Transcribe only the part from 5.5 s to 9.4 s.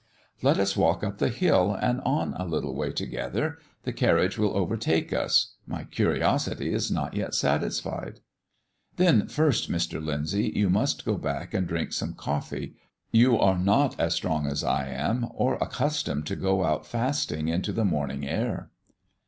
My curiosity is not yet satisfied." "Then